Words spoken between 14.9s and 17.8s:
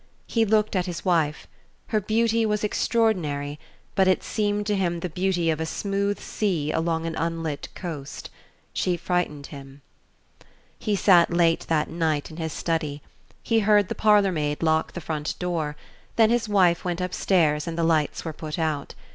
the front door; then his wife went upstairs and